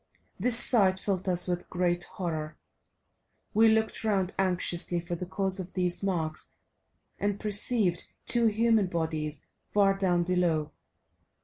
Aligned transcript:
This 0.39 0.57
sight 0.57 0.97
filled 0.97 1.29
us 1.29 1.47
with 1.47 1.69
great 1.69 2.05
horror; 2.05 2.57
we 3.53 3.67
looked 3.67 4.03
round 4.03 4.33
anxiously 4.39 4.99
for 4.99 5.13
the 5.15 5.27
cause 5.27 5.59
of 5.59 5.73
these 5.73 6.01
marks 6.01 6.55
and 7.19 7.39
perceived 7.39 8.05
two 8.25 8.47
human 8.47 8.87
bodies 8.87 9.45
far 9.69 9.95
down 9.95 10.23
below. 10.23 10.71